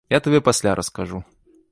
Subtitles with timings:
[0.13, 1.21] Я табе пасля раскажу.